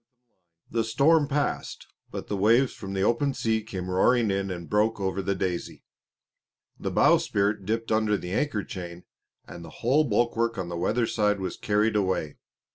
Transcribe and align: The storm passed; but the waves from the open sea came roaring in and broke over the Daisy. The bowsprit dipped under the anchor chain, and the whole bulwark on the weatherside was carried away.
The 0.71 0.83
storm 0.83 1.27
passed; 1.27 1.85
but 2.09 2.25
the 2.27 2.35
waves 2.35 2.73
from 2.73 2.95
the 2.95 3.03
open 3.03 3.35
sea 3.35 3.61
came 3.61 3.87
roaring 3.87 4.31
in 4.31 4.49
and 4.49 4.67
broke 4.67 4.99
over 4.99 5.21
the 5.21 5.35
Daisy. 5.35 5.83
The 6.79 6.89
bowsprit 6.89 7.67
dipped 7.67 7.91
under 7.91 8.17
the 8.17 8.31
anchor 8.31 8.63
chain, 8.63 9.03
and 9.47 9.63
the 9.63 9.69
whole 9.85 10.03
bulwark 10.03 10.57
on 10.57 10.69
the 10.69 10.75
weatherside 10.75 11.39
was 11.39 11.55
carried 11.55 11.95
away. 11.95 12.37